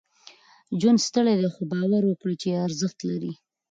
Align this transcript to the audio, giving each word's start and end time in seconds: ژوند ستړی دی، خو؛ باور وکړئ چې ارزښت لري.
ژوند 0.79 0.99
ستړی 1.07 1.33
دی، 1.39 1.47
خو؛ 1.53 1.63
باور 1.71 2.03
وکړئ 2.07 2.35
چې 2.41 2.59
ارزښت 2.65 2.99
لري. 3.09 3.31